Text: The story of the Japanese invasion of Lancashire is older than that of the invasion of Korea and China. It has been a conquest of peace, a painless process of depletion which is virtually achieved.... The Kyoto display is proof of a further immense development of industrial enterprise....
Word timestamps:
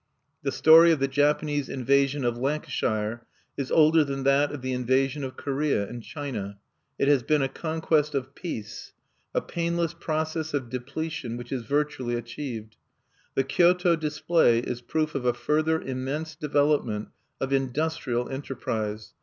The 0.41 0.51
story 0.51 0.91
of 0.91 0.97
the 0.99 1.07
Japanese 1.07 1.69
invasion 1.69 2.25
of 2.25 2.35
Lancashire 2.35 3.23
is 3.55 3.69
older 3.71 4.03
than 4.03 4.23
that 4.23 4.51
of 4.51 4.63
the 4.63 4.73
invasion 4.73 5.23
of 5.23 5.37
Korea 5.37 5.87
and 5.87 6.01
China. 6.01 6.57
It 6.97 7.07
has 7.07 7.21
been 7.21 7.43
a 7.43 7.47
conquest 7.47 8.15
of 8.15 8.33
peace, 8.33 8.93
a 9.35 9.41
painless 9.41 9.93
process 9.93 10.55
of 10.55 10.69
depletion 10.71 11.37
which 11.37 11.51
is 11.51 11.65
virtually 11.65 12.15
achieved.... 12.15 12.77
The 13.35 13.43
Kyoto 13.43 13.95
display 13.95 14.57
is 14.57 14.81
proof 14.81 15.13
of 15.13 15.23
a 15.23 15.35
further 15.35 15.79
immense 15.79 16.33
development 16.35 17.09
of 17.39 17.53
industrial 17.53 18.27
enterprise.... 18.27 19.13